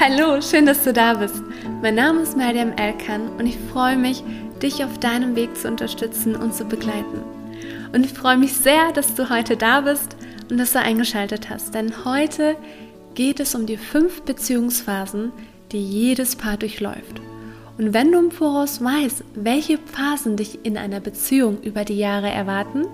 Hallo, 0.00 0.42
schön, 0.42 0.66
dass 0.66 0.82
du 0.82 0.92
da 0.92 1.14
bist. 1.14 1.40
Mein 1.80 1.94
Name 1.94 2.22
ist 2.22 2.36
Mariam 2.36 2.72
Elkan 2.72 3.28
und 3.38 3.46
ich 3.46 3.56
freue 3.72 3.96
mich, 3.96 4.24
dich 4.60 4.82
auf 4.82 4.98
deinem 4.98 5.36
Weg 5.36 5.56
zu 5.56 5.68
unterstützen 5.68 6.34
und 6.34 6.52
zu 6.52 6.64
begleiten. 6.64 7.22
Und 7.92 8.04
ich 8.04 8.12
freue 8.12 8.36
mich 8.36 8.54
sehr, 8.54 8.90
dass 8.92 9.14
du 9.14 9.30
heute 9.30 9.56
da 9.56 9.82
bist 9.82 10.16
und 10.50 10.58
dass 10.58 10.72
du 10.72 10.80
eingeschaltet 10.80 11.48
hast, 11.48 11.74
denn 11.74 12.04
heute 12.04 12.56
geht 13.14 13.38
es 13.38 13.54
um 13.54 13.66
die 13.66 13.76
fünf 13.76 14.22
Beziehungsphasen, 14.22 15.30
die 15.70 15.82
jedes 15.82 16.34
Paar 16.34 16.56
durchläuft. 16.56 17.20
Und 17.78 17.94
wenn 17.94 18.10
du 18.10 18.18
im 18.18 18.30
Voraus 18.32 18.82
weißt, 18.82 19.22
welche 19.36 19.78
Phasen 19.78 20.36
dich 20.36 20.64
in 20.64 20.76
einer 20.76 21.00
Beziehung 21.00 21.62
über 21.62 21.84
die 21.84 21.98
Jahre 21.98 22.30
erwarten, 22.30 22.86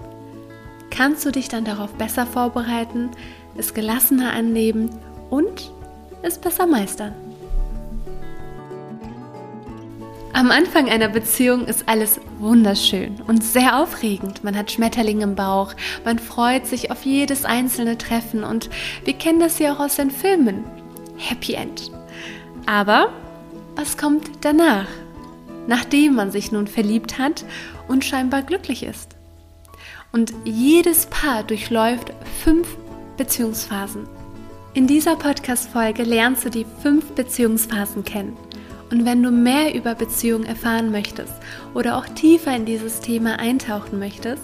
kannst 0.90 1.24
du 1.24 1.32
dich 1.32 1.48
dann 1.48 1.64
darauf 1.64 1.94
besser 1.94 2.26
vorbereiten, 2.26 3.08
es 3.56 3.72
gelassener 3.72 4.34
annehmen 4.34 4.90
und 5.30 5.70
es 6.22 6.38
besser 6.38 6.66
meistern. 6.66 7.14
Am 10.32 10.50
Anfang 10.50 10.88
einer 10.88 11.08
Beziehung 11.08 11.66
ist 11.66 11.88
alles 11.88 12.20
wunderschön 12.38 13.20
und 13.26 13.42
sehr 13.42 13.78
aufregend. 13.78 14.44
Man 14.44 14.56
hat 14.56 14.70
Schmetterlinge 14.70 15.24
im 15.24 15.34
Bauch, 15.34 15.74
man 16.04 16.18
freut 16.18 16.66
sich 16.66 16.90
auf 16.90 17.04
jedes 17.04 17.44
einzelne 17.44 17.98
Treffen 17.98 18.44
und 18.44 18.70
wir 19.04 19.14
kennen 19.14 19.40
das 19.40 19.58
ja 19.58 19.74
auch 19.74 19.80
aus 19.80 19.96
den 19.96 20.10
Filmen. 20.10 20.64
Happy 21.16 21.54
End. 21.54 21.90
Aber 22.64 23.12
was 23.74 23.98
kommt 23.98 24.30
danach? 24.40 24.86
Nachdem 25.66 26.14
man 26.14 26.30
sich 26.30 26.52
nun 26.52 26.68
verliebt 26.68 27.18
hat 27.18 27.44
und 27.88 28.04
scheinbar 28.04 28.42
glücklich 28.42 28.82
ist. 28.82 29.16
Und 30.12 30.32
jedes 30.44 31.06
Paar 31.06 31.42
durchläuft 31.42 32.12
fünf 32.42 32.76
Beziehungsphasen. 33.16 34.08
In 34.72 34.86
dieser 34.86 35.16
Podcast-Folge 35.16 36.04
lernst 36.04 36.44
du 36.44 36.48
die 36.48 36.64
fünf 36.80 37.10
Beziehungsphasen 37.16 38.04
kennen. 38.04 38.36
Und 38.92 39.04
wenn 39.04 39.20
du 39.20 39.32
mehr 39.32 39.74
über 39.74 39.96
Beziehungen 39.96 40.46
erfahren 40.46 40.92
möchtest 40.92 41.32
oder 41.74 41.96
auch 41.96 42.06
tiefer 42.06 42.54
in 42.54 42.66
dieses 42.66 43.00
Thema 43.00 43.40
eintauchen 43.40 43.98
möchtest, 43.98 44.42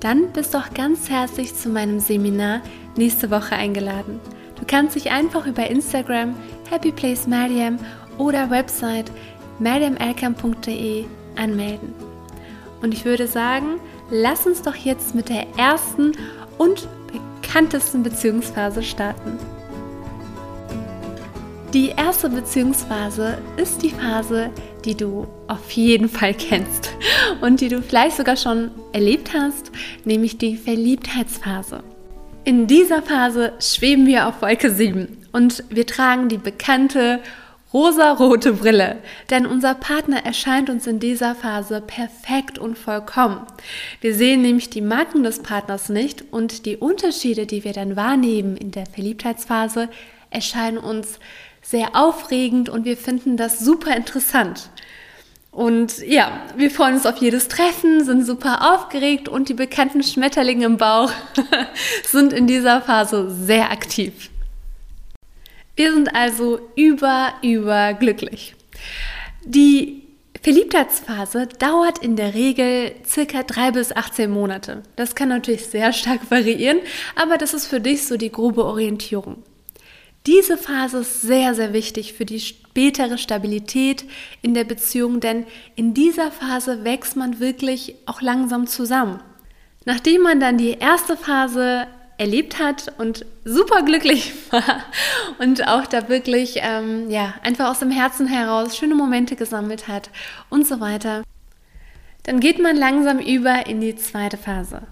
dann 0.00 0.32
bist 0.32 0.54
du 0.54 0.58
auch 0.58 0.72
ganz 0.72 1.10
herzlich 1.10 1.54
zu 1.54 1.68
meinem 1.68 2.00
Seminar 2.00 2.62
nächste 2.96 3.30
Woche 3.30 3.54
eingeladen. 3.54 4.18
Du 4.58 4.64
kannst 4.66 4.96
dich 4.96 5.10
einfach 5.10 5.46
über 5.46 5.68
Instagram 5.68 6.34
Happy 6.70 6.90
Place 6.90 7.26
Mariam 7.26 7.78
oder 8.16 8.50
Website 8.50 9.12
mariamelkam.de 9.58 11.04
anmelden. 11.36 11.92
Und 12.80 12.94
ich 12.94 13.04
würde 13.04 13.26
sagen, 13.26 13.78
lass 14.10 14.46
uns 14.46 14.62
doch 14.62 14.76
jetzt 14.76 15.14
mit 15.14 15.28
der 15.28 15.46
ersten 15.58 16.12
und 16.56 16.88
bekanntesten 17.50 18.04
Beziehungsphase 18.04 18.80
starten. 18.80 19.36
Die 21.74 21.88
erste 21.88 22.28
Beziehungsphase 22.28 23.38
ist 23.56 23.82
die 23.82 23.90
Phase, 23.90 24.50
die 24.84 24.94
du 24.94 25.26
auf 25.48 25.68
jeden 25.72 26.08
Fall 26.08 26.32
kennst 26.32 26.92
und 27.40 27.60
die 27.60 27.66
du 27.66 27.82
vielleicht 27.82 28.16
sogar 28.16 28.36
schon 28.36 28.70
erlebt 28.92 29.32
hast, 29.34 29.72
nämlich 30.04 30.38
die 30.38 30.56
Verliebtheitsphase. 30.56 31.82
In 32.44 32.68
dieser 32.68 33.02
Phase 33.02 33.52
schweben 33.58 34.06
wir 34.06 34.28
auf 34.28 34.42
Wolke 34.42 34.70
7 34.70 35.18
und 35.32 35.64
wir 35.70 35.88
tragen 35.88 36.28
die 36.28 36.38
bekannte 36.38 37.18
rosa-rote 37.72 38.54
Brille, 38.54 38.98
denn 39.30 39.46
unser 39.46 39.74
Partner 39.74 40.24
erscheint 40.24 40.70
uns 40.70 40.86
in 40.86 40.98
dieser 40.98 41.34
Phase 41.34 41.80
perfekt 41.80 42.58
und 42.58 42.76
vollkommen. 42.76 43.46
Wir 44.00 44.14
sehen 44.14 44.42
nämlich 44.42 44.70
die 44.70 44.80
Macken 44.80 45.22
des 45.22 45.40
Partners 45.40 45.88
nicht 45.88 46.24
und 46.32 46.66
die 46.66 46.76
Unterschiede, 46.76 47.46
die 47.46 47.64
wir 47.64 47.72
dann 47.72 47.96
wahrnehmen 47.96 48.56
in 48.56 48.72
der 48.72 48.86
Verliebtheitsphase, 48.86 49.88
erscheinen 50.30 50.78
uns 50.78 51.18
sehr 51.62 51.94
aufregend 51.94 52.68
und 52.68 52.84
wir 52.84 52.96
finden 52.96 53.36
das 53.36 53.60
super 53.60 53.96
interessant. 53.96 54.70
Und 55.52 55.98
ja, 55.98 56.40
wir 56.56 56.70
freuen 56.70 56.94
uns 56.94 57.06
auf 57.06 57.16
jedes 57.16 57.48
Treffen, 57.48 58.04
sind 58.04 58.24
super 58.24 58.74
aufgeregt 58.74 59.28
und 59.28 59.48
die 59.48 59.54
bekannten 59.54 60.02
Schmetterlinge 60.02 60.64
im 60.64 60.76
Bauch 60.76 61.10
sind 62.04 62.32
in 62.32 62.46
dieser 62.46 62.80
Phase 62.80 63.30
sehr 63.30 63.72
aktiv. 63.72 64.30
Wir 65.80 65.94
sind 65.94 66.14
also 66.14 66.60
über, 66.76 67.32
über 67.40 67.94
glücklich. 67.94 68.54
Die 69.46 70.02
Verliebtheitsphase 70.42 71.48
dauert 71.58 72.00
in 72.00 72.16
der 72.16 72.34
Regel 72.34 72.92
circa 73.06 73.44
drei 73.44 73.70
bis 73.70 73.90
18 73.90 74.30
Monate. 74.30 74.82
Das 74.96 75.14
kann 75.14 75.30
natürlich 75.30 75.64
sehr 75.64 75.94
stark 75.94 76.30
variieren, 76.30 76.80
aber 77.16 77.38
das 77.38 77.54
ist 77.54 77.64
für 77.64 77.80
dich 77.80 78.06
so 78.06 78.18
die 78.18 78.30
grobe 78.30 78.66
Orientierung. 78.66 79.42
Diese 80.26 80.58
Phase 80.58 80.98
ist 80.98 81.22
sehr, 81.22 81.54
sehr 81.54 81.72
wichtig 81.72 82.12
für 82.12 82.26
die 82.26 82.40
spätere 82.40 83.16
Stabilität 83.16 84.04
in 84.42 84.52
der 84.52 84.64
Beziehung, 84.64 85.20
denn 85.20 85.46
in 85.76 85.94
dieser 85.94 86.30
Phase 86.30 86.84
wächst 86.84 87.16
man 87.16 87.40
wirklich 87.40 87.94
auch 88.04 88.20
langsam 88.20 88.66
zusammen. 88.66 89.22
Nachdem 89.86 90.20
man 90.20 90.40
dann 90.40 90.58
die 90.58 90.72
erste 90.72 91.16
Phase 91.16 91.86
erlebt 92.20 92.58
hat 92.58 92.92
und 92.98 93.24
super 93.46 93.82
glücklich 93.82 94.34
war 94.50 94.84
und 95.38 95.66
auch 95.66 95.86
da 95.86 96.08
wirklich 96.10 96.58
ähm, 96.58 97.10
ja 97.10 97.34
einfach 97.42 97.70
aus 97.70 97.78
dem 97.78 97.90
Herzen 97.90 98.26
heraus 98.26 98.76
schöne 98.76 98.94
Momente 98.94 99.36
gesammelt 99.36 99.88
hat 99.88 100.10
und 100.50 100.66
so 100.66 100.80
weiter, 100.80 101.22
dann 102.24 102.38
geht 102.38 102.58
man 102.60 102.76
langsam 102.76 103.18
über 103.18 103.66
in 103.66 103.80
die 103.80 103.96
zweite 103.96 104.36
Phase. 104.36 104.82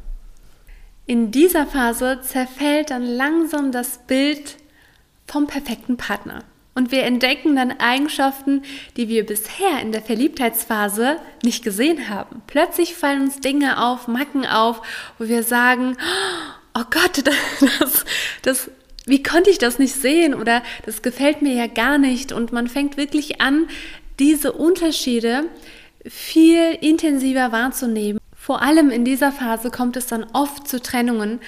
In 1.05 1.31
dieser 1.31 1.67
Phase 1.67 2.21
zerfällt 2.22 2.91
dann 2.91 3.05
langsam 3.05 3.72
das 3.72 3.99
Bild 4.06 4.56
vom 5.27 5.47
perfekten 5.47 5.99
Partner. 5.99 6.44
Und 6.75 6.93
wir 6.93 7.03
entdecken 7.03 7.56
dann 7.56 7.81
Eigenschaften, 7.81 8.62
die 8.97 9.09
wir 9.09 9.27
bisher 9.27 9.81
in 9.83 9.91
der 9.91 10.00
Verliebtheitsphase 10.00 11.17
nicht 11.43 11.65
gesehen 11.65 12.09
haben. 12.09 12.41
Plötzlich 12.47 12.94
fallen 12.94 13.22
uns 13.22 13.41
Dinge 13.41 13.84
auf, 13.84 14.06
Macken 14.06 14.47
auf, 14.47 14.81
wo 15.19 15.27
wir 15.27 15.43
sagen, 15.43 15.97
oh 15.99 16.38
Gott, 16.84 17.25
das, 17.81 18.05
das, 18.43 18.71
wie 19.06 19.22
konnte 19.22 19.50
ich 19.50 19.59
das 19.59 19.78
nicht 19.78 19.94
sehen 19.94 20.34
oder 20.34 20.62
das 20.84 21.03
gefällt 21.03 21.43
mir 21.43 21.55
ja 21.55 21.66
gar 21.66 21.99
nicht. 21.99 22.33
Und 22.33 22.53
man 22.53 22.69
fängt 22.69 22.97
wirklich 22.97 23.41
an, 23.41 23.69
diese 24.19 24.53
Unterschiede 24.53 25.44
viel 26.06 26.77
intensiver 26.81 27.53
wahrzunehmen. 27.53 28.21
Vor 28.34 28.62
allem 28.62 28.91
in 28.91 29.05
dieser 29.05 29.33
Phase 29.33 29.71
kommt 29.71 29.97
es 29.97 30.06
dann 30.06 30.25
oft 30.33 30.69
zu 30.69 30.81
Trennungen 30.81 31.41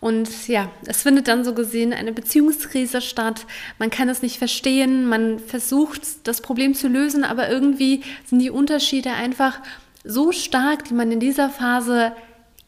und 0.00 0.46
ja, 0.46 0.70
es 0.86 1.02
findet 1.02 1.26
dann 1.26 1.44
so 1.44 1.54
gesehen 1.54 1.92
eine 1.92 2.12
Beziehungskrise 2.12 3.00
statt. 3.00 3.46
Man 3.78 3.90
kann 3.90 4.08
es 4.08 4.22
nicht 4.22 4.38
verstehen, 4.38 5.06
man 5.06 5.40
versucht 5.40 6.26
das 6.26 6.40
Problem 6.40 6.74
zu 6.74 6.88
lösen, 6.88 7.24
aber 7.24 7.48
irgendwie 7.48 8.02
sind 8.24 8.38
die 8.38 8.50
Unterschiede 8.50 9.10
einfach 9.10 9.60
so 10.04 10.30
stark, 10.30 10.84
die 10.84 10.94
man 10.94 11.10
in 11.10 11.18
dieser 11.18 11.50
Phase 11.50 12.12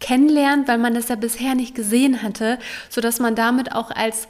kennenlernt, 0.00 0.66
weil 0.66 0.78
man 0.78 0.94
das 0.94 1.08
ja 1.08 1.16
bisher 1.16 1.54
nicht 1.54 1.74
gesehen 1.74 2.22
hatte, 2.22 2.58
sodass 2.88 3.20
man 3.20 3.34
damit 3.34 3.72
auch 3.72 3.90
als 3.90 4.28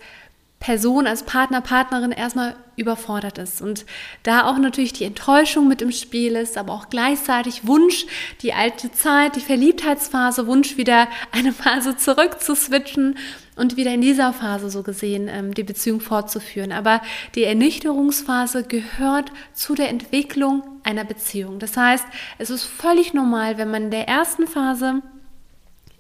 Person, 0.61 1.07
als 1.07 1.23
Partner, 1.23 1.63
Partnerin 1.63 2.13
erstmal 2.13 2.55
überfordert 2.77 3.39
ist. 3.39 3.63
Und 3.63 3.87
da 4.25 4.45
auch 4.45 4.59
natürlich 4.59 4.93
die 4.93 5.05
Enttäuschung 5.05 5.67
mit 5.67 5.81
im 5.81 5.91
Spiel 5.91 6.37
ist, 6.37 6.59
aber 6.59 6.75
auch 6.75 6.91
gleichzeitig 6.91 7.67
Wunsch, 7.67 8.05
die 8.43 8.53
alte 8.53 8.93
Zeit, 8.93 9.37
die 9.37 9.41
Verliebtheitsphase, 9.41 10.47
Wunsch 10.47 10.77
wieder 10.77 11.09
eine 11.33 11.55
Phase 11.55 11.97
zurück 11.97 12.43
zu 12.43 12.55
switchen 12.55 13.17
und 13.57 13.79
wieder 13.79 13.95
in 13.95 14.03
dieser 14.03 14.35
Phase 14.35 14.69
so 14.69 14.83
gesehen 14.83 15.29
ähm, 15.29 15.55
die 15.55 15.63
Beziehung 15.63 16.01
fortzuführen. 16.01 16.73
Aber 16.73 17.01
die 17.35 17.45
Ernüchterungsphase 17.45 18.65
gehört 18.65 19.33
zu 19.55 19.75
der 19.75 19.89
Entwicklung 19.89 20.63
einer 20.83 21.05
Beziehung. 21.05 21.59
Das 21.59 21.75
heißt, 21.75 22.05
es 22.37 22.51
ist 22.51 22.65
völlig 22.65 23.15
normal, 23.15 23.57
wenn 23.57 23.71
man 23.71 23.85
in 23.85 23.91
der 23.91 24.09
ersten 24.09 24.47
Phase 24.47 25.01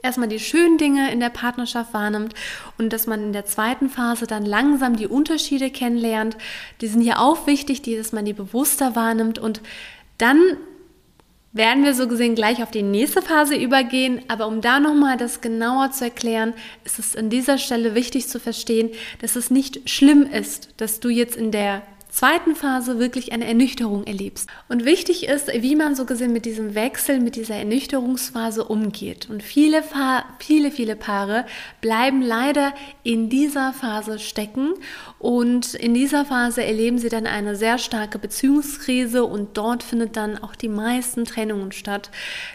erstmal 0.03 0.28
die 0.28 0.41
schönen 0.41 0.78
Dinge 0.78 1.11
in 1.12 1.21
der 1.21 1.31
Partnerschaft 1.31 1.93
wahrnimmt 1.93 2.34
und 2.78 2.93
dass 2.93 3.06
man 3.06 3.22
in 3.22 3.33
der 3.33 3.44
zweiten 3.44 3.88
Phase 3.88 4.27
dann 4.27 4.44
langsam 4.44 4.97
die 4.97 5.06
Unterschiede 5.06 5.70
kennenlernt. 5.70 6.37
Die 6.81 6.87
sind 6.87 7.02
ja 7.02 7.19
auch 7.19 7.47
wichtig, 7.47 7.82
die, 7.82 7.97
dass 7.97 8.12
man 8.12 8.25
die 8.25 8.32
bewusster 8.32 8.97
wahrnimmt 8.97 9.38
und 9.38 9.61
dann 10.19 10.38
werden 11.52 11.82
wir 11.82 11.94
so 11.94 12.06
gesehen 12.06 12.37
gleich 12.37 12.62
auf 12.62 12.70
die 12.70 12.82
nächste 12.82 13.23
Phase 13.23 13.56
übergehen, 13.56 14.23
aber 14.29 14.47
um 14.47 14.61
da 14.61 14.79
nochmal 14.79 15.17
das 15.17 15.41
genauer 15.41 15.91
zu 15.91 16.05
erklären, 16.05 16.55
ist 16.85 16.99
es 16.99 17.17
an 17.17 17.29
dieser 17.29 17.58
Stelle 17.58 17.94
wichtig 17.94 18.29
zu 18.29 18.38
verstehen, 18.38 18.91
dass 19.20 19.35
es 19.35 19.50
nicht 19.50 19.91
schlimm 19.91 20.23
ist, 20.23 20.75
dass 20.76 21.00
du 21.00 21.08
jetzt 21.08 21.37
in 21.37 21.50
der 21.50 21.82
zweiten 22.11 22.57
Phase 22.57 22.99
wirklich 22.99 23.33
eine 23.33 23.47
Ernüchterung 23.47 24.05
erlebst. 24.05 24.49
Und 24.69 24.85
wichtig 24.85 25.29
ist, 25.29 25.49
wie 25.49 25.77
man 25.77 25.95
so 25.95 26.05
gesehen 26.05 26.33
mit 26.33 26.45
diesem 26.45 26.75
Wechsel, 26.75 27.21
mit 27.21 27.37
dieser 27.37 27.55
Ernüchterungsphase 27.55 28.65
umgeht. 28.65 29.29
Und 29.31 29.43
viele, 29.43 29.85
viele, 30.39 30.71
viele 30.71 30.97
Paare 30.97 31.47
bleiben 31.81 32.21
leider 32.21 32.75
in 33.05 33.29
dieser 33.29 33.73
Phase 33.73 34.19
stecken 34.19 34.75
und 35.19 35.75
in 35.75 35.95
dieser 35.95 36.25
Phase 36.25 36.65
erleben 36.65 36.99
sie 36.99 37.09
dann 37.09 37.27
eine 37.27 37.55
sehr 37.55 37.79
starke 37.79 38.19
Beziehungskrise 38.19 39.25
und 39.25 39.57
dort 39.57 39.83
findet 39.83 40.17
dann 40.17 40.37
auch 40.39 40.57
die 40.57 40.69
meisten 40.69 41.25
Trennungen 41.25 41.73
statt. 41.73 42.11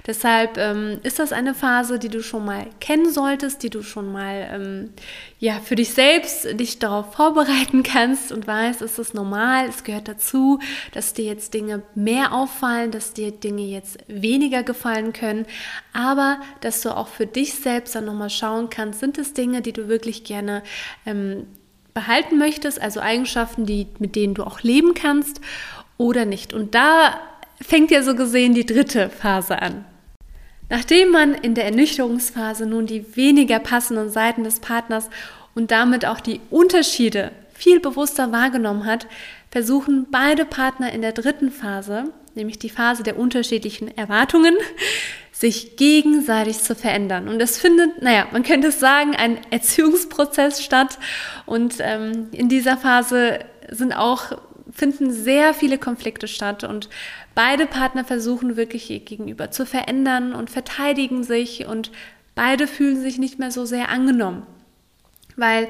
Deshalb 0.05 0.57
ähm, 0.57 0.99
ist 1.03 1.19
das 1.19 1.31
eine 1.31 1.53
Phase, 1.53 1.97
die 1.99 2.09
du 2.09 2.21
schon 2.21 2.45
mal 2.45 2.67
kennen 2.79 3.11
solltest, 3.11 3.63
die 3.63 3.69
du 3.69 3.83
schon 3.83 4.11
mal 4.11 4.49
ähm, 4.51 4.89
ja 5.39 5.59
für 5.63 5.75
dich 5.75 5.93
selbst 5.93 6.59
dich 6.59 6.79
darauf 6.79 7.13
vorbereiten 7.13 7.83
kannst 7.83 8.31
und 8.31 8.47
weißt, 8.47 8.81
es 8.81 8.99
ist 8.99 9.13
normal 9.13 9.44
normal, 9.45 9.69
es 9.69 9.83
gehört 9.83 10.07
dazu, 10.07 10.59
dass 10.93 11.13
dir 11.13 11.25
jetzt 11.25 11.53
Dinge 11.53 11.83
mehr 11.93 12.33
auffallen, 12.33 12.91
dass 12.91 13.13
dir 13.13 13.31
Dinge 13.31 13.63
jetzt 13.63 13.99
weniger 14.07 14.63
gefallen 14.63 15.13
können, 15.13 15.45
aber 15.93 16.39
dass 16.61 16.81
du 16.81 16.95
auch 16.95 17.07
für 17.07 17.25
dich 17.25 17.53
selbst 17.53 17.95
dann 17.95 18.05
nochmal 18.05 18.29
schauen 18.29 18.69
kannst, 18.69 18.99
sind 18.99 19.17
es 19.17 19.33
Dinge, 19.33 19.61
die 19.61 19.73
du 19.73 19.87
wirklich 19.87 20.23
gerne 20.23 20.63
ähm, 21.05 21.47
behalten 21.93 22.37
möchtest, 22.37 22.81
also 22.81 22.99
Eigenschaften, 22.99 23.65
die, 23.65 23.87
mit 23.99 24.15
denen 24.15 24.33
du 24.33 24.43
auch 24.43 24.61
leben 24.61 24.93
kannst 24.93 25.41
oder 25.97 26.25
nicht. 26.25 26.53
Und 26.53 26.75
da 26.75 27.19
fängt 27.61 27.91
ja 27.91 28.01
so 28.03 28.15
gesehen 28.15 28.53
die 28.53 28.65
dritte 28.65 29.09
Phase 29.09 29.61
an. 29.61 29.85
Nachdem 30.67 31.11
man 31.11 31.35
in 31.35 31.53
der 31.53 31.65
Ernüchterungsphase 31.65 32.65
nun 32.65 32.87
die 32.87 33.15
weniger 33.15 33.59
passenden 33.59 34.09
Seiten 34.09 34.43
des 34.43 34.59
Partners 34.59 35.09
und 35.53 35.69
damit 35.69 36.05
auch 36.05 36.19
die 36.19 36.41
Unterschiede 36.49 37.31
viel 37.55 37.79
bewusster 37.79 38.31
wahrgenommen 38.31 38.85
hat, 38.85 39.07
versuchen 39.49 40.07
beide 40.11 40.45
Partner 40.45 40.91
in 40.91 41.01
der 41.01 41.13
dritten 41.13 41.49
Phase, 41.49 42.11
nämlich 42.35 42.59
die 42.59 42.69
Phase 42.69 43.03
der 43.03 43.17
unterschiedlichen 43.17 43.97
Erwartungen, 43.97 44.55
sich 45.31 45.77
gegenseitig 45.77 46.59
zu 46.59 46.75
verändern. 46.75 47.27
Und 47.27 47.41
es 47.41 47.57
findet, 47.57 48.01
naja, 48.01 48.27
man 48.31 48.43
könnte 48.43 48.67
es 48.67 48.79
sagen, 48.79 49.15
ein 49.15 49.39
Erziehungsprozess 49.51 50.63
statt. 50.63 50.99
Und 51.45 51.75
ähm, 51.79 52.27
in 52.31 52.49
dieser 52.49 52.77
Phase 52.77 53.39
sind 53.69 53.93
auch 53.93 54.33
finden 54.71 55.11
sehr 55.11 55.53
viele 55.53 55.77
Konflikte 55.77 56.27
statt 56.27 56.63
und 56.63 56.89
beide 57.33 57.65
Partner 57.65 58.03
versuchen 58.03 58.57
wirklich 58.57 58.89
ihr 58.89 58.99
Gegenüber 58.99 59.51
zu 59.51 59.65
verändern 59.65 60.33
und 60.33 60.49
verteidigen 60.49 61.23
sich 61.23 61.65
und 61.65 61.91
beide 62.33 62.67
fühlen 62.67 62.99
sich 63.01 63.17
nicht 63.17 63.39
mehr 63.39 63.51
so 63.51 63.65
sehr 63.65 63.89
angenommen, 63.89 64.45
weil 65.37 65.69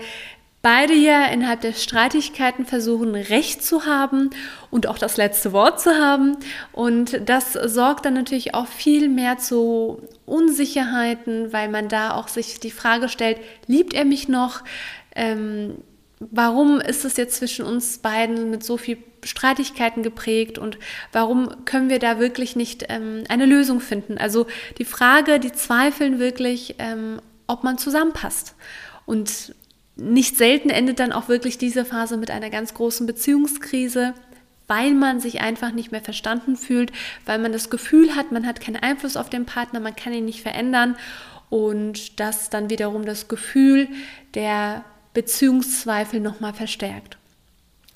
beide 0.66 0.96
ja 0.96 1.28
innerhalb 1.28 1.62
der 1.62 1.74
Streitigkeiten 1.74 2.66
versuchen, 2.66 3.14
Recht 3.14 3.64
zu 3.64 3.86
haben 3.86 4.32
und 4.72 4.88
auch 4.88 4.98
das 4.98 5.16
letzte 5.16 5.54
Wort 5.54 5.80
zu 5.80 5.92
haben. 5.92 6.38
Und 6.72 7.22
das 7.30 7.54
sorgt 7.54 8.06
dann 8.06 8.16
natürlich 8.16 8.56
auch 8.56 8.66
viel 8.66 9.08
mehr 9.08 9.38
zu 9.38 10.02
Unsicherheiten, 10.26 11.54
weil 11.54 11.70
man 11.70 11.88
da 11.88 12.16
auch 12.16 12.30
sich 12.30 12.60
die 12.60 12.72
Frage 12.72 13.10
stellt, 13.10 13.38
liebt 13.68 13.94
er 13.94 14.06
mich 14.06 14.28
noch? 14.28 14.64
Ähm, 15.16 15.76
warum 16.20 16.82
ist 16.82 17.06
es 17.06 17.16
jetzt 17.16 17.38
zwischen 17.38 17.64
uns 17.64 18.00
beiden 18.00 18.50
mit 18.50 18.64
so 18.64 18.78
viel 18.78 18.98
Streitigkeiten 19.24 20.02
geprägt 20.02 20.58
und 20.58 20.80
warum 21.12 21.64
können 21.66 21.92
wir 21.92 22.00
da 22.00 22.18
wirklich 22.18 22.56
nicht 22.56 22.86
ähm, 22.90 23.24
eine 23.30 23.46
Lösung 23.46 23.82
finden? 23.82 24.18
Also 24.18 24.48
die 24.80 24.86
Frage, 24.86 25.40
die 25.40 25.52
zweifeln 25.52 26.18
wirklich, 26.18 26.74
ähm, 26.80 27.22
ob 27.46 27.64
man 27.64 27.78
zusammenpasst. 27.78 28.56
Und 29.06 29.54
nicht 29.96 30.38
selten 30.38 30.70
endet 30.70 31.00
dann 31.00 31.12
auch 31.12 31.28
wirklich 31.30 31.58
diese 31.58 31.86
Phase 31.86 32.18
mit 32.18 32.32
einer 32.32 32.50
ganz 32.50 32.74
großen 32.74 33.06
Beziehungskrise, 33.06 34.14
weil 34.68 34.94
man 34.94 35.20
sich 35.20 35.42
einfach 35.42 35.72
nicht 35.72 35.92
mehr 35.92 36.02
verstanden 36.02 36.58
fühlt, 36.58 36.92
weil 37.26 37.40
man 37.40 37.52
das 37.52 37.70
Gefühl 37.70 38.16
hat, 38.16 38.32
man 38.32 38.46
hat 38.46 38.62
keinen 38.62 38.78
Einfluss 38.78 39.16
auf 39.16 39.30
den 39.30 39.46
Partner, 39.46 39.80
man 39.80 39.96
kann 39.96 40.14
ihn 40.14 40.26
nicht 40.26 40.42
verändern 40.42 40.96
und 41.50 42.20
das 42.20 42.50
dann 42.50 42.70
wiederum 42.70 43.06
das 43.06 43.28
Gefühl 43.28 43.88
der 44.34 44.84
Beziehungszweifel 45.14 46.20
nochmal 46.20 46.54
verstärkt. 46.54 47.18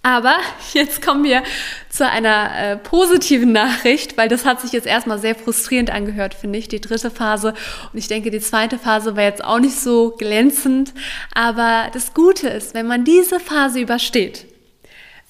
Aber 0.01 0.37
jetzt 0.73 1.01
kommen 1.01 1.23
wir 1.23 1.43
zu 1.89 2.07
einer 2.07 2.51
äh, 2.57 2.77
positiven 2.77 3.51
Nachricht, 3.51 4.17
weil 4.17 4.29
das 4.29 4.45
hat 4.45 4.61
sich 4.61 4.71
jetzt 4.71 4.87
erstmal 4.87 5.19
sehr 5.19 5.35
frustrierend 5.35 5.89
angehört, 5.89 6.33
finde 6.33 6.59
ich, 6.59 6.67
die 6.67 6.81
dritte 6.81 7.11
Phase. 7.11 7.53
Und 7.91 7.99
ich 7.99 8.07
denke, 8.07 8.31
die 8.31 8.39
zweite 8.39 8.77
Phase 8.77 9.15
war 9.15 9.23
jetzt 9.23 9.43
auch 9.43 9.59
nicht 9.59 9.79
so 9.79 10.11
glänzend. 10.11 10.93
Aber 11.33 11.89
das 11.93 12.13
Gute 12.13 12.47
ist, 12.49 12.73
wenn 12.73 12.87
man 12.87 13.03
diese 13.03 13.39
Phase 13.39 13.79
übersteht, 13.79 14.45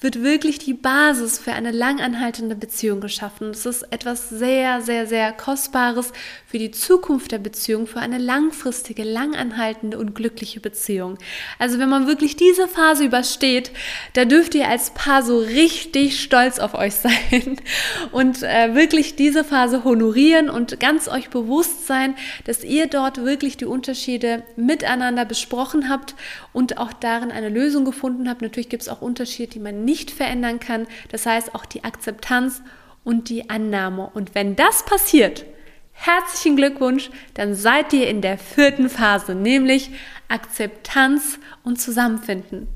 wird 0.00 0.22
wirklich 0.22 0.58
die 0.58 0.72
Basis 0.72 1.38
für 1.38 1.52
eine 1.52 1.72
langanhaltende 1.72 2.54
Beziehung 2.54 3.00
geschaffen. 3.00 3.50
Es 3.50 3.66
ist 3.66 3.82
etwas 3.90 4.30
sehr, 4.30 4.80
sehr, 4.80 5.06
sehr 5.06 5.30
Kostbares 5.32 6.12
für 6.46 6.58
die 6.58 6.70
Zukunft 6.70 7.32
der 7.32 7.38
Beziehung, 7.38 7.86
für 7.86 8.00
eine 8.00 8.16
langfristige, 8.16 9.04
langanhaltende 9.04 9.98
und 9.98 10.14
glückliche 10.14 10.60
Beziehung. 10.60 11.18
Also 11.58 11.78
wenn 11.78 11.90
man 11.90 12.06
wirklich 12.06 12.36
diese 12.36 12.66
Phase 12.66 13.04
übersteht, 13.04 13.72
da 14.14 14.24
dürft 14.24 14.54
ihr 14.54 14.68
als 14.68 14.90
Paar 14.90 15.22
so 15.22 15.38
richtig 15.38 16.20
stolz 16.20 16.58
auf 16.58 16.72
euch 16.72 16.94
sein 16.94 17.58
und 18.12 18.42
äh, 18.42 18.74
wirklich 18.74 19.16
diese 19.16 19.44
Phase 19.44 19.84
honorieren 19.84 20.48
und 20.48 20.80
ganz 20.80 21.08
euch 21.08 21.28
bewusst 21.28 21.86
sein, 21.86 22.14
dass 22.44 22.64
ihr 22.64 22.86
dort 22.86 23.22
wirklich 23.22 23.58
die 23.58 23.66
Unterschiede 23.66 24.44
miteinander 24.56 25.26
besprochen 25.26 25.90
habt 25.90 26.14
und 26.54 26.78
auch 26.78 26.94
darin 26.94 27.30
eine 27.30 27.50
Lösung 27.50 27.84
gefunden 27.84 28.30
habt. 28.30 28.40
Natürlich 28.40 28.70
gibt 28.70 28.82
es 28.82 28.88
auch 28.88 29.02
Unterschiede, 29.02 29.52
die 29.52 29.58
man 29.58 29.84
nicht 29.84 29.89
nicht 29.90 30.12
verändern 30.12 30.60
kann. 30.60 30.86
Das 31.10 31.26
heißt 31.26 31.54
auch 31.54 31.66
die 31.66 31.82
Akzeptanz 31.82 32.62
und 33.02 33.28
die 33.28 33.50
Annahme. 33.50 34.08
Und 34.14 34.36
wenn 34.36 34.54
das 34.54 34.84
passiert, 34.84 35.44
herzlichen 35.92 36.56
Glückwunsch, 36.56 37.10
dann 37.34 37.54
seid 37.54 37.92
ihr 37.92 38.08
in 38.08 38.20
der 38.20 38.38
vierten 38.38 38.88
Phase, 38.88 39.34
nämlich 39.34 39.90
Akzeptanz 40.28 41.40
und 41.64 41.80
Zusammenfinden. 41.80 42.68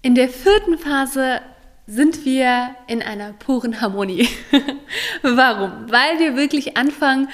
In 0.00 0.14
der 0.14 0.30
vierten 0.30 0.78
Phase 0.78 1.42
sind 1.86 2.24
wir 2.24 2.74
in 2.86 3.02
einer 3.02 3.34
puren 3.34 3.82
Harmonie. 3.82 4.28
Warum? 5.22 5.90
Weil 5.90 6.18
wir 6.20 6.36
wirklich 6.36 6.76
anfangen, 6.78 7.28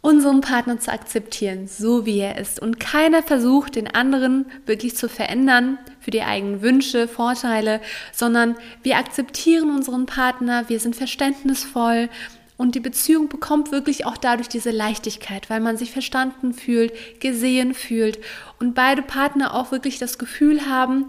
unseren 0.00 0.40
Partner 0.40 0.78
zu 0.78 0.92
akzeptieren, 0.92 1.66
so 1.66 2.04
wie 2.04 2.18
er 2.18 2.38
ist. 2.38 2.60
Und 2.60 2.78
keiner 2.78 3.22
versucht, 3.22 3.76
den 3.76 3.92
anderen 3.92 4.46
wirklich 4.64 4.96
zu 4.96 5.08
verändern 5.08 5.78
für 6.06 6.12
die 6.12 6.22
eigenen 6.22 6.62
Wünsche, 6.62 7.08
Vorteile, 7.08 7.80
sondern 8.12 8.54
wir 8.84 8.96
akzeptieren 8.96 9.74
unseren 9.74 10.06
Partner, 10.06 10.68
wir 10.68 10.78
sind 10.78 10.94
verständnisvoll 10.94 12.08
und 12.56 12.76
die 12.76 12.80
Beziehung 12.80 13.28
bekommt 13.28 13.72
wirklich 13.72 14.06
auch 14.06 14.16
dadurch 14.16 14.48
diese 14.48 14.70
Leichtigkeit, 14.70 15.50
weil 15.50 15.58
man 15.58 15.76
sich 15.76 15.90
verstanden 15.90 16.54
fühlt, 16.54 16.92
gesehen 17.18 17.74
fühlt 17.74 18.20
und 18.60 18.76
beide 18.76 19.02
Partner 19.02 19.52
auch 19.52 19.72
wirklich 19.72 19.98
das 19.98 20.16
Gefühl 20.16 20.66
haben, 20.66 21.08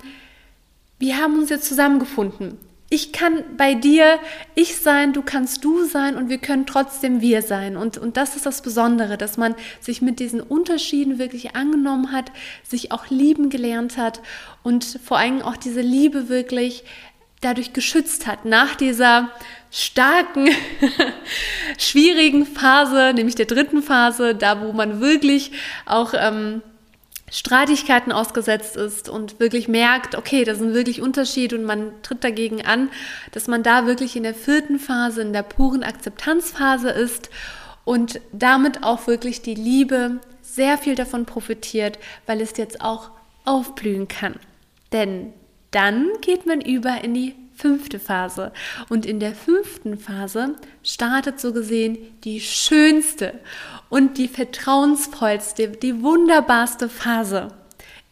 wir 0.97 1.17
haben 1.17 1.37
uns 1.37 1.51
jetzt 1.51 1.67
zusammengefunden 1.67 2.57
ich 2.89 3.11
kann 3.11 3.43
bei 3.57 3.73
dir 3.73 4.19
ich 4.55 4.77
sein, 4.77 5.11
du 5.11 5.21
kannst 5.21 5.65
du 5.65 5.83
sein 5.83 6.15
und 6.15 6.29
wir 6.29 6.37
können 6.37 6.65
trotzdem 6.65 7.19
wir 7.19 7.41
sein. 7.41 7.75
Und, 7.75 7.97
und 7.97 8.15
das 8.15 8.35
ist 8.37 8.45
das 8.45 8.61
Besondere, 8.61 9.17
dass 9.17 9.35
man 9.37 9.55
sich 9.81 10.01
mit 10.01 10.19
diesen 10.19 10.39
Unterschieden 10.39 11.19
wirklich 11.19 11.55
angenommen 11.55 12.13
hat, 12.13 12.31
sich 12.63 12.93
auch 12.93 13.09
lieben 13.09 13.49
gelernt 13.49 13.97
hat 13.97 14.21
und 14.63 14.99
vor 15.03 15.17
allem 15.17 15.41
auch 15.41 15.57
diese 15.57 15.81
Liebe 15.81 16.29
wirklich 16.29 16.85
dadurch 17.41 17.73
geschützt 17.73 18.25
hat. 18.25 18.45
Nach 18.45 18.73
dieser 18.73 19.31
starken, 19.69 20.49
schwierigen 21.77 22.45
Phase, 22.45 23.11
nämlich 23.13 23.35
der 23.35 23.45
dritten 23.47 23.83
Phase, 23.83 24.33
da 24.33 24.61
wo 24.61 24.71
man 24.71 25.01
wirklich 25.01 25.51
auch... 25.85 26.13
Ähm, 26.17 26.61
Streitigkeiten 27.29 28.11
ausgesetzt 28.11 28.77
ist 28.77 29.09
und 29.09 29.39
wirklich 29.39 29.67
merkt, 29.67 30.15
okay, 30.15 30.45
da 30.45 30.55
sind 30.55 30.73
wirklich 30.73 31.01
Unterschiede 31.01 31.57
und 31.57 31.65
man 31.65 31.91
tritt 32.01 32.23
dagegen 32.23 32.65
an, 32.65 32.89
dass 33.33 33.47
man 33.47 33.63
da 33.63 33.85
wirklich 33.85 34.15
in 34.15 34.23
der 34.23 34.33
vierten 34.33 34.79
Phase, 34.79 35.21
in 35.21 35.33
der 35.33 35.43
puren 35.43 35.83
Akzeptanzphase 35.83 36.89
ist 36.89 37.29
und 37.83 38.21
damit 38.31 38.83
auch 38.83 39.07
wirklich 39.07 39.41
die 39.41 39.55
Liebe 39.55 40.19
sehr 40.41 40.77
viel 40.77 40.95
davon 40.95 41.25
profitiert, 41.25 41.99
weil 42.25 42.39
es 42.39 42.55
jetzt 42.55 42.81
auch 42.81 43.11
aufblühen 43.43 44.07
kann. 44.07 44.35
Denn 44.93 45.33
dann 45.71 46.07
geht 46.21 46.45
man 46.45 46.61
über 46.61 47.03
in 47.03 47.13
die 47.13 47.35
fünfte 47.57 47.99
Phase. 47.99 48.53
Und 48.89 49.05
in 49.05 49.19
der 49.19 49.33
fünften 49.33 49.97
Phase 49.97 50.55
startet 50.83 51.39
so 51.39 51.51
gesehen 51.51 51.97
die 52.23 52.39
schönste 52.39 53.33
und 53.89 54.17
die 54.17 54.27
vertrauensvollste, 54.27 55.69
die 55.69 56.01
wunderbarste 56.01 56.87
Phase 56.87 57.49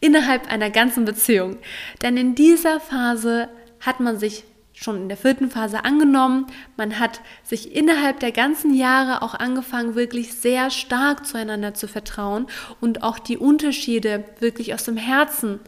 innerhalb 0.00 0.50
einer 0.50 0.70
ganzen 0.70 1.04
Beziehung. 1.04 1.58
Denn 2.02 2.16
in 2.16 2.34
dieser 2.34 2.80
Phase 2.80 3.48
hat 3.80 4.00
man 4.00 4.18
sich 4.18 4.44
schon 4.76 4.96
in 5.02 5.08
der 5.08 5.16
vierten 5.16 5.50
Phase 5.50 5.84
angenommen. 5.84 6.46
Man 6.76 6.98
hat 6.98 7.20
sich 7.42 7.74
innerhalb 7.74 8.20
der 8.20 8.32
ganzen 8.32 8.74
Jahre 8.74 9.22
auch 9.22 9.34
angefangen, 9.34 9.94
wirklich 9.94 10.34
sehr 10.34 10.70
stark 10.70 11.26
zueinander 11.26 11.72
zu 11.72 11.88
vertrauen 11.88 12.46
und 12.80 13.02
auch 13.02 13.18
die 13.18 13.38
Unterschiede 13.38 14.24
wirklich 14.38 14.74
aus 14.74 14.84
dem 14.84 14.98
Herzen 14.98 15.60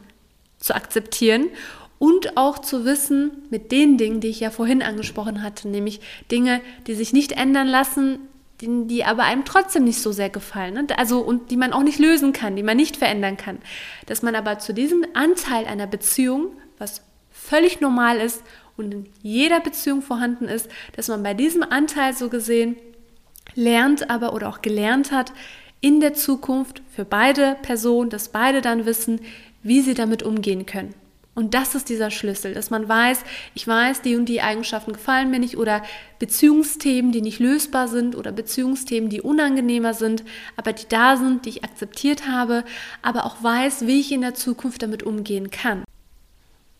zu 0.58 0.74
akzeptieren 0.74 1.46
und 1.98 2.36
auch 2.36 2.58
zu 2.58 2.84
wissen 2.84 3.30
mit 3.50 3.72
den 3.72 3.98
Dingen, 3.98 4.20
die 4.20 4.28
ich 4.28 4.40
ja 4.40 4.50
vorhin 4.50 4.82
angesprochen 4.82 5.42
hatte, 5.42 5.68
nämlich 5.68 6.00
Dinge, 6.30 6.60
die 6.86 6.94
sich 6.94 7.12
nicht 7.12 7.32
ändern 7.32 7.66
lassen, 7.66 8.20
die, 8.60 8.86
die 8.86 9.04
aber 9.04 9.24
einem 9.24 9.44
trotzdem 9.44 9.84
nicht 9.84 10.00
so 10.00 10.12
sehr 10.12 10.30
gefallen, 10.30 10.74
ne? 10.74 10.86
also 10.96 11.20
und 11.20 11.50
die 11.50 11.56
man 11.56 11.72
auch 11.72 11.82
nicht 11.82 11.98
lösen 11.98 12.32
kann, 12.32 12.56
die 12.56 12.62
man 12.62 12.76
nicht 12.76 12.96
verändern 12.96 13.36
kann, 13.36 13.58
dass 14.06 14.22
man 14.22 14.34
aber 14.34 14.58
zu 14.58 14.72
diesem 14.72 15.04
Anteil 15.14 15.66
einer 15.66 15.86
Beziehung, 15.86 16.52
was 16.78 17.02
völlig 17.30 17.80
normal 17.80 18.18
ist 18.18 18.42
und 18.76 18.92
in 18.92 19.06
jeder 19.22 19.60
Beziehung 19.60 20.02
vorhanden 20.02 20.46
ist, 20.46 20.68
dass 20.96 21.08
man 21.08 21.22
bei 21.22 21.34
diesem 21.34 21.62
Anteil 21.62 22.14
so 22.14 22.28
gesehen 22.28 22.76
lernt 23.54 24.10
aber 24.10 24.34
oder 24.34 24.48
auch 24.48 24.62
gelernt 24.62 25.10
hat, 25.10 25.32
in 25.80 26.00
der 26.00 26.14
Zukunft 26.14 26.82
für 26.94 27.04
beide 27.04 27.56
Personen, 27.62 28.10
dass 28.10 28.28
beide 28.28 28.60
dann 28.60 28.86
wissen, 28.86 29.20
wie 29.62 29.80
sie 29.80 29.94
damit 29.94 30.22
umgehen 30.22 30.66
können. 30.66 30.94
Und 31.38 31.54
das 31.54 31.76
ist 31.76 31.88
dieser 31.88 32.10
Schlüssel, 32.10 32.52
dass 32.52 32.70
man 32.70 32.88
weiß, 32.88 33.20
ich 33.54 33.64
weiß, 33.64 34.02
die 34.02 34.16
und 34.16 34.24
die 34.24 34.40
Eigenschaften 34.40 34.92
gefallen 34.92 35.30
mir 35.30 35.38
nicht 35.38 35.56
oder 35.56 35.84
Beziehungsthemen, 36.18 37.12
die 37.12 37.22
nicht 37.22 37.38
lösbar 37.38 37.86
sind 37.86 38.16
oder 38.16 38.32
Beziehungsthemen, 38.32 39.08
die 39.08 39.20
unangenehmer 39.20 39.94
sind, 39.94 40.24
aber 40.56 40.72
die 40.72 40.88
da 40.88 41.16
sind, 41.16 41.44
die 41.44 41.50
ich 41.50 41.64
akzeptiert 41.64 42.26
habe, 42.26 42.64
aber 43.02 43.24
auch 43.24 43.40
weiß, 43.40 43.86
wie 43.86 44.00
ich 44.00 44.10
in 44.10 44.22
der 44.22 44.34
Zukunft 44.34 44.82
damit 44.82 45.04
umgehen 45.04 45.52
kann. 45.52 45.84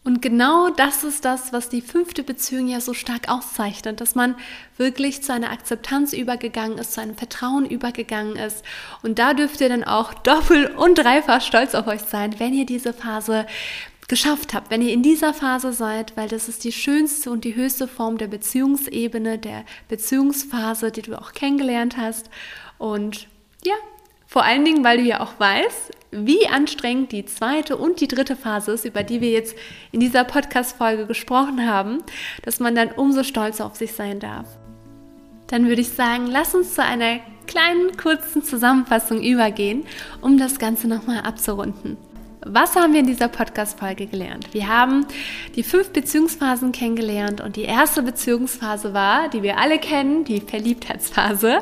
Und 0.02 0.22
genau 0.22 0.70
das 0.70 1.04
ist 1.04 1.24
das, 1.24 1.52
was 1.52 1.68
die 1.68 1.82
fünfte 1.82 2.24
Beziehung 2.24 2.66
ja 2.66 2.80
so 2.80 2.94
stark 2.94 3.28
auszeichnet, 3.28 4.00
dass 4.00 4.16
man 4.16 4.34
wirklich 4.76 5.22
zu 5.22 5.32
einer 5.32 5.52
Akzeptanz 5.52 6.12
übergegangen 6.12 6.78
ist, 6.78 6.94
zu 6.94 7.00
einem 7.00 7.14
Vertrauen 7.14 7.64
übergegangen 7.64 8.34
ist. 8.34 8.64
Und 9.04 9.20
da 9.20 9.34
dürft 9.34 9.60
ihr 9.60 9.68
dann 9.68 9.84
auch 9.84 10.14
doppelt 10.14 10.76
und 10.76 10.98
dreifach 10.98 11.42
stolz 11.42 11.76
auf 11.76 11.86
euch 11.86 12.00
sein, 12.00 12.40
wenn 12.40 12.54
ihr 12.54 12.66
diese 12.66 12.92
Phase 12.92 13.46
geschafft 14.08 14.54
habt, 14.54 14.70
wenn 14.70 14.82
ihr 14.82 14.92
in 14.92 15.02
dieser 15.02 15.34
Phase 15.34 15.72
seid, 15.72 16.16
weil 16.16 16.28
das 16.28 16.48
ist 16.48 16.64
die 16.64 16.72
schönste 16.72 17.30
und 17.30 17.44
die 17.44 17.54
höchste 17.54 17.86
Form 17.86 18.16
der 18.16 18.26
Beziehungsebene, 18.26 19.38
der 19.38 19.64
Beziehungsphase, 19.88 20.90
die 20.90 21.02
du 21.02 21.20
auch 21.20 21.32
kennengelernt 21.32 21.98
hast. 21.98 22.30
Und 22.78 23.28
ja, 23.64 23.74
vor 24.26 24.44
allen 24.44 24.64
Dingen, 24.64 24.82
weil 24.82 24.98
du 24.98 25.04
ja 25.04 25.20
auch 25.20 25.38
weißt, 25.38 25.92
wie 26.10 26.46
anstrengend 26.48 27.12
die 27.12 27.26
zweite 27.26 27.76
und 27.76 28.00
die 28.00 28.08
dritte 28.08 28.34
Phase 28.34 28.72
ist, 28.72 28.86
über 28.86 29.02
die 29.02 29.20
wir 29.20 29.30
jetzt 29.30 29.56
in 29.92 30.00
dieser 30.00 30.24
Podcast-Folge 30.24 31.06
gesprochen 31.06 31.68
haben, 31.68 32.02
dass 32.42 32.60
man 32.60 32.74
dann 32.74 32.92
umso 32.92 33.22
stolzer 33.22 33.66
auf 33.66 33.76
sich 33.76 33.92
sein 33.92 34.20
darf. 34.20 34.46
Dann 35.48 35.66
würde 35.66 35.82
ich 35.82 35.90
sagen, 35.90 36.26
lass 36.26 36.54
uns 36.54 36.74
zu 36.74 36.82
einer 36.82 37.20
kleinen, 37.46 37.96
kurzen 37.96 38.42
Zusammenfassung 38.42 39.22
übergehen, 39.22 39.86
um 40.20 40.38
das 40.38 40.58
Ganze 40.58 40.88
nochmal 40.88 41.20
abzurunden. 41.20 41.96
Was 42.44 42.76
haben 42.76 42.92
wir 42.92 43.00
in 43.00 43.06
dieser 43.06 43.26
Podcast-Folge 43.26 44.06
gelernt? 44.06 44.54
Wir 44.54 44.68
haben 44.68 45.06
die 45.56 45.64
fünf 45.64 45.90
Beziehungsphasen 45.90 46.70
kennengelernt 46.70 47.40
und 47.40 47.56
die 47.56 47.62
erste 47.62 48.00
Beziehungsphase 48.00 48.94
war, 48.94 49.28
die 49.28 49.42
wir 49.42 49.58
alle 49.58 49.78
kennen, 49.80 50.24
die 50.24 50.40
Verliebtheitsphase. 50.40 51.58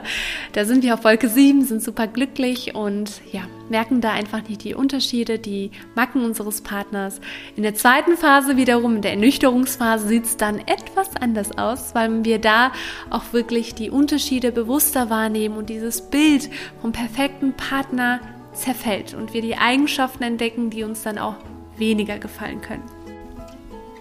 Da 0.53 0.65
sind 0.67 0.83
wir 0.83 0.93
auf 0.93 1.05
Wolke 1.05 1.31
7, 1.31 1.65
sind 1.65 1.83
super 1.83 2.07
glücklich 2.07 2.75
und 2.75 3.23
ja, 3.33 3.41
merken 3.71 4.03
da 4.03 4.13
einfach 4.13 4.47
nicht 4.47 4.65
die 4.65 4.75
Unterschiede, 4.75 5.39
die 5.39 5.71
Macken 5.95 6.23
unseres 6.23 6.61
Partners. 6.61 7.21
In 7.57 7.63
der 7.63 7.75
zweiten 7.75 8.19
Phase 8.19 8.59
wiederum, 8.59 8.97
in 8.97 9.03
der 9.03 9.13
Ernüchterungsphase, 9.13 10.07
sieht 10.07 10.25
es 10.27 10.37
dann 10.37 10.59
etwas 10.59 11.17
anders 11.19 11.57
aus, 11.57 11.95
weil 11.95 12.23
wir 12.25 12.39
da 12.39 12.71
auch 13.09 13.33
wirklich 13.33 13.75
die 13.75 13.89
Unterschiede 13.89 14.53
bewusster 14.53 15.09
wahrnehmen 15.09 15.57
und 15.57 15.71
dieses 15.71 16.03
Bild 16.03 16.51
vom 16.83 16.93
perfekten 16.93 17.55
Partner 17.55 18.21
zerfällt 18.57 19.15
und 19.15 19.35
wir 19.35 19.43
die 19.43 19.57
Eigenschaften 19.57 20.23
entdecken, 20.23 20.71
die 20.71 20.83
uns 20.83 21.03
dann 21.03 21.19
auch 21.19 21.37
weniger 21.77 22.19
gefallen 22.19 22.61
können. 22.61 22.85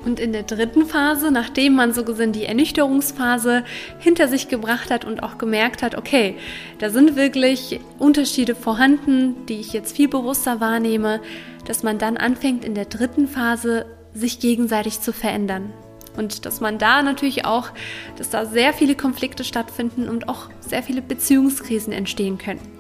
Und 0.06 0.20
in 0.20 0.34
der 0.34 0.44
dritten 0.44 0.86
Phase, 0.86 1.32
nachdem 1.32 1.74
man 1.74 1.92
so 1.92 2.04
gesehen 2.04 2.32
die 2.32 2.46
Ernüchterungsphase 2.46 3.64
hinter 3.98 4.28
sich 4.28 4.48
gebracht 4.48 4.92
hat 4.92 5.04
und 5.04 5.24
auch 5.24 5.40
gemerkt 5.40 5.82
hat, 5.82 5.98
okay, 5.98 6.36
da 6.78 6.92
sind 6.92 7.16
wirklich 7.16 7.80
Unterschiede 7.98 8.54
vorhanden, 8.54 9.48
die 9.48 9.60
ich 9.60 9.74
jetzt 9.74 9.96
viel 9.96 10.08
bewusster 10.08 10.62
wahrnehme, 10.62 11.22
dass 11.66 11.82
man 11.82 11.98
dann 11.98 12.18
anfängt 12.18 12.64
in 12.64 12.76
der 12.76 12.86
dritten 12.86 13.28
Phase 13.28 13.88
sich 14.14 14.40
gegenseitig 14.40 15.02
zu 15.02 15.12
verändern. 15.12 15.74
Und 16.16 16.46
dass 16.46 16.62
man 16.62 16.78
da 16.78 17.02
natürlich 17.02 17.46
auch, 17.46 17.70
dass 18.18 18.30
da 18.30 18.46
sehr 18.46 18.74
viele 18.74 18.96
Konflikte 18.96 19.44
stattfinden 19.44 20.08
und 20.08 20.30
auch 20.30 20.50
sehr 20.62 20.84
viele 20.84 21.02
Beziehungskrisen 21.02 21.92
entstehen 21.92 22.38
können. 22.38 22.75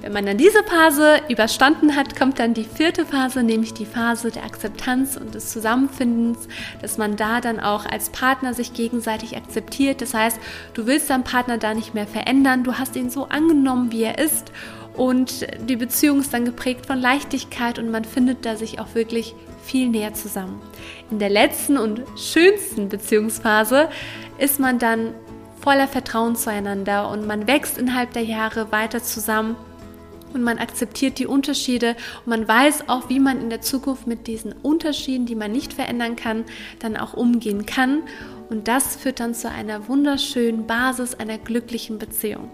Wenn 0.00 0.12
man 0.14 0.24
dann 0.24 0.38
diese 0.38 0.64
Phase 0.64 1.20
überstanden 1.28 1.94
hat, 1.94 2.18
kommt 2.18 2.38
dann 2.38 2.54
die 2.54 2.64
vierte 2.64 3.04
Phase, 3.04 3.42
nämlich 3.42 3.74
die 3.74 3.84
Phase 3.84 4.30
der 4.30 4.44
Akzeptanz 4.44 5.16
und 5.16 5.34
des 5.34 5.50
Zusammenfindens, 5.50 6.48
dass 6.80 6.96
man 6.96 7.16
da 7.16 7.42
dann 7.42 7.60
auch 7.60 7.84
als 7.84 8.08
Partner 8.08 8.54
sich 8.54 8.72
gegenseitig 8.72 9.36
akzeptiert. 9.36 10.00
Das 10.00 10.14
heißt, 10.14 10.38
du 10.72 10.86
willst 10.86 11.10
deinen 11.10 11.24
Partner 11.24 11.58
da 11.58 11.74
nicht 11.74 11.92
mehr 11.92 12.06
verändern, 12.06 12.64
du 12.64 12.78
hast 12.78 12.96
ihn 12.96 13.10
so 13.10 13.26
angenommen, 13.26 13.92
wie 13.92 14.04
er 14.04 14.18
ist 14.18 14.52
und 14.94 15.46
die 15.68 15.76
Beziehung 15.76 16.20
ist 16.20 16.32
dann 16.32 16.46
geprägt 16.46 16.86
von 16.86 16.98
Leichtigkeit 16.98 17.78
und 17.78 17.90
man 17.90 18.04
findet 18.04 18.46
da 18.46 18.56
sich 18.56 18.80
auch 18.80 18.94
wirklich 18.94 19.34
viel 19.62 19.88
näher 19.88 20.14
zusammen. 20.14 20.62
In 21.10 21.18
der 21.18 21.30
letzten 21.30 21.76
und 21.76 22.02
schönsten 22.16 22.88
Beziehungsphase 22.88 23.90
ist 24.38 24.58
man 24.58 24.78
dann 24.78 25.14
voller 25.60 25.88
Vertrauen 25.88 26.36
zueinander 26.36 27.10
und 27.10 27.26
man 27.26 27.46
wächst 27.46 27.76
innerhalb 27.76 28.14
der 28.14 28.24
Jahre 28.24 28.72
weiter 28.72 29.02
zusammen 29.02 29.56
und 30.32 30.42
man 30.42 30.58
akzeptiert 30.58 31.18
die 31.18 31.26
Unterschiede 31.26 31.96
und 32.24 32.28
man 32.28 32.48
weiß 32.48 32.88
auch, 32.88 33.08
wie 33.08 33.20
man 33.20 33.40
in 33.40 33.50
der 33.50 33.60
Zukunft 33.60 34.06
mit 34.06 34.26
diesen 34.26 34.52
Unterschieden, 34.52 35.26
die 35.26 35.34
man 35.34 35.52
nicht 35.52 35.72
verändern 35.72 36.16
kann, 36.16 36.44
dann 36.78 36.96
auch 36.96 37.14
umgehen 37.14 37.66
kann. 37.66 38.02
Und 38.48 38.68
das 38.68 38.96
führt 38.96 39.20
dann 39.20 39.34
zu 39.34 39.48
einer 39.48 39.88
wunderschönen 39.88 40.66
Basis 40.66 41.14
einer 41.14 41.38
glücklichen 41.38 41.98
Beziehung. 41.98 42.50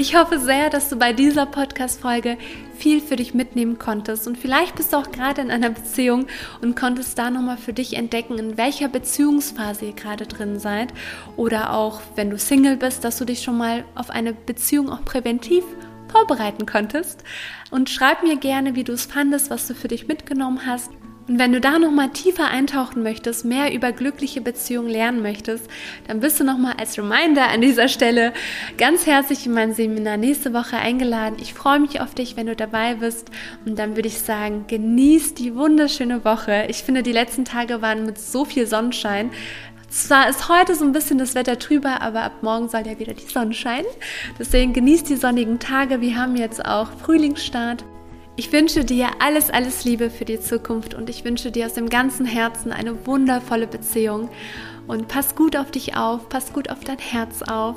Ich 0.00 0.16
hoffe 0.16 0.38
sehr, 0.38 0.70
dass 0.70 0.88
du 0.88 0.96
bei 0.96 1.12
dieser 1.12 1.44
Podcast-Folge 1.44 2.38
viel 2.74 3.02
für 3.02 3.16
dich 3.16 3.34
mitnehmen 3.34 3.78
konntest 3.78 4.26
und 4.26 4.38
vielleicht 4.38 4.76
bist 4.76 4.94
du 4.94 4.96
auch 4.96 5.12
gerade 5.12 5.42
in 5.42 5.50
einer 5.50 5.68
Beziehung 5.68 6.26
und 6.62 6.74
konntest 6.74 7.18
da 7.18 7.30
nochmal 7.30 7.58
für 7.58 7.74
dich 7.74 7.94
entdecken, 7.94 8.38
in 8.38 8.56
welcher 8.56 8.88
Beziehungsphase 8.88 9.84
ihr 9.84 9.92
gerade 9.92 10.26
drin 10.26 10.58
seid 10.58 10.94
oder 11.36 11.74
auch, 11.74 12.00
wenn 12.14 12.30
du 12.30 12.38
Single 12.38 12.78
bist, 12.78 13.04
dass 13.04 13.18
du 13.18 13.26
dich 13.26 13.42
schon 13.42 13.58
mal 13.58 13.84
auf 13.94 14.08
eine 14.08 14.32
Beziehung 14.32 14.88
auch 14.88 15.04
präventiv 15.04 15.64
vorbereiten 16.10 16.66
konntest. 16.66 17.22
Und 17.70 17.90
schreib 17.90 18.22
mir 18.22 18.36
gerne, 18.36 18.74
wie 18.74 18.84
du 18.84 18.92
es 18.92 19.06
fandest, 19.06 19.50
was 19.50 19.66
du 19.66 19.74
für 19.74 19.88
dich 19.88 20.08
mitgenommen 20.08 20.66
hast. 20.66 20.90
Und 21.30 21.38
wenn 21.38 21.52
du 21.52 21.60
da 21.60 21.78
noch 21.78 21.92
mal 21.92 22.08
tiefer 22.08 22.48
eintauchen 22.48 23.04
möchtest, 23.04 23.44
mehr 23.44 23.72
über 23.72 23.92
glückliche 23.92 24.40
Beziehungen 24.40 24.88
lernen 24.88 25.22
möchtest, 25.22 25.70
dann 26.08 26.18
bist 26.18 26.40
du 26.40 26.44
noch 26.44 26.58
mal 26.58 26.74
als 26.76 26.98
Reminder 26.98 27.48
an 27.48 27.60
dieser 27.60 27.86
Stelle 27.86 28.32
ganz 28.78 29.06
herzlich 29.06 29.46
in 29.46 29.52
mein 29.52 29.72
Seminar 29.72 30.16
nächste 30.16 30.52
Woche 30.52 30.76
eingeladen. 30.76 31.36
Ich 31.40 31.54
freue 31.54 31.78
mich 31.78 32.00
auf 32.00 32.16
dich, 32.16 32.36
wenn 32.36 32.46
du 32.48 32.56
dabei 32.56 32.94
bist. 32.94 33.30
Und 33.64 33.78
dann 33.78 33.94
würde 33.94 34.08
ich 34.08 34.18
sagen, 34.18 34.64
genieß 34.66 35.34
die 35.34 35.54
wunderschöne 35.54 36.24
Woche. 36.24 36.66
Ich 36.68 36.78
finde, 36.78 37.04
die 37.04 37.12
letzten 37.12 37.44
Tage 37.44 37.80
waren 37.80 38.06
mit 38.06 38.18
so 38.18 38.44
viel 38.44 38.66
Sonnenschein. 38.66 39.30
Zwar 39.90 40.28
ist 40.28 40.48
heute 40.48 40.76
so 40.76 40.84
ein 40.84 40.92
bisschen 40.92 41.18
das 41.18 41.34
Wetter 41.34 41.58
trüber, 41.58 42.00
aber 42.00 42.22
ab 42.22 42.42
morgen 42.42 42.68
soll 42.68 42.86
ja 42.86 42.98
wieder 43.00 43.12
die 43.12 43.26
Sonne 43.26 43.52
scheinen. 43.52 43.86
Deswegen 44.38 44.72
genießt 44.72 45.08
die 45.08 45.16
sonnigen 45.16 45.58
Tage. 45.58 46.00
Wir 46.00 46.16
haben 46.16 46.36
jetzt 46.36 46.64
auch 46.64 46.92
Frühlingsstart. 46.92 47.84
Ich 48.36 48.52
wünsche 48.52 48.84
dir 48.84 49.08
alles, 49.18 49.50
alles 49.50 49.84
Liebe 49.84 50.08
für 50.08 50.24
die 50.24 50.40
Zukunft 50.40 50.94
und 50.94 51.10
ich 51.10 51.24
wünsche 51.24 51.50
dir 51.50 51.66
aus 51.66 51.74
dem 51.74 51.90
ganzen 51.90 52.24
Herzen 52.24 52.72
eine 52.72 53.06
wundervolle 53.06 53.66
Beziehung. 53.66 54.30
Und 54.86 55.06
pass 55.06 55.36
gut 55.36 55.56
auf 55.56 55.70
dich 55.70 55.96
auf, 55.96 56.28
pass 56.28 56.52
gut 56.52 56.68
auf 56.68 56.80
dein 56.80 56.98
Herz 56.98 57.42
auf. 57.42 57.76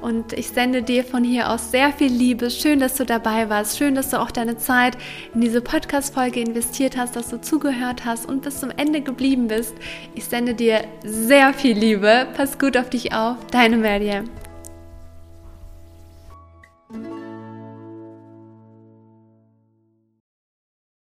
Und 0.00 0.32
ich 0.32 0.48
sende 0.48 0.82
dir 0.82 1.04
von 1.04 1.22
hier 1.22 1.50
aus 1.50 1.70
sehr 1.70 1.92
viel 1.92 2.10
Liebe. 2.10 2.50
Schön, 2.50 2.80
dass 2.80 2.94
du 2.94 3.04
dabei 3.04 3.50
warst. 3.50 3.76
Schön, 3.76 3.94
dass 3.94 4.10
du 4.10 4.20
auch 4.20 4.30
deine 4.30 4.56
Zeit 4.56 4.96
in 5.34 5.42
diese 5.42 5.60
Podcast-Folge 5.60 6.40
investiert 6.40 6.96
hast, 6.96 7.16
dass 7.16 7.28
du 7.28 7.40
zugehört 7.40 8.06
hast 8.06 8.26
und 8.26 8.42
bis 8.42 8.60
zum 8.60 8.70
Ende 8.70 9.02
geblieben 9.02 9.48
bist. 9.48 9.74
Ich 10.14 10.24
sende 10.24 10.54
dir 10.54 10.84
sehr 11.04 11.52
viel 11.52 11.76
Liebe. 11.76 12.28
Pass 12.34 12.58
gut 12.58 12.78
auf 12.78 12.88
dich 12.88 13.12
auf. 13.12 13.36
Deine 13.50 13.76
Meriam. 13.76 14.24